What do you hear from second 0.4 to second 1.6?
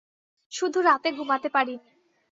শুধু রাতে ঘুমাতে